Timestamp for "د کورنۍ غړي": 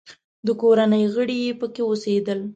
0.45-1.37